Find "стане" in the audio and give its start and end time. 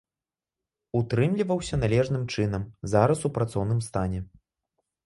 3.91-4.29